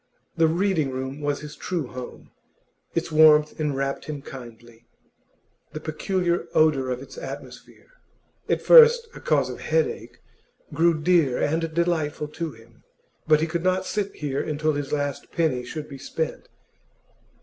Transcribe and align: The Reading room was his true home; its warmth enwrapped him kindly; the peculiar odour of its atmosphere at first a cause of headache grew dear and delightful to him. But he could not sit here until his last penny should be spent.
The 0.35 0.47
Reading 0.47 0.89
room 0.89 1.19
was 1.21 1.41
his 1.41 1.55
true 1.55 1.85
home; 1.85 2.31
its 2.95 3.11
warmth 3.11 3.59
enwrapped 3.59 4.05
him 4.05 4.23
kindly; 4.23 4.87
the 5.73 5.79
peculiar 5.79 6.47
odour 6.55 6.89
of 6.89 7.03
its 7.03 7.19
atmosphere 7.19 7.85
at 8.49 8.63
first 8.63 9.07
a 9.13 9.19
cause 9.19 9.47
of 9.47 9.61
headache 9.61 10.17
grew 10.73 10.99
dear 10.99 11.37
and 11.39 11.71
delightful 11.75 12.29
to 12.29 12.49
him. 12.51 12.83
But 13.27 13.41
he 13.41 13.45
could 13.45 13.63
not 13.63 13.85
sit 13.85 14.15
here 14.15 14.41
until 14.41 14.73
his 14.73 14.91
last 14.91 15.31
penny 15.31 15.63
should 15.63 15.87
be 15.87 15.99
spent. 15.99 16.49